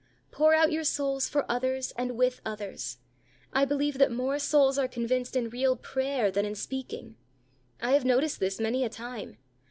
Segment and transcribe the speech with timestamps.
[0.31, 2.97] Pour out your souls for others and with others.
[3.53, 7.17] I believe that more souls are convinced in real prayer, than in speaking.
[7.79, 9.37] I have noticed this many a time.